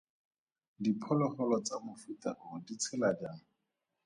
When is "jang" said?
3.19-3.41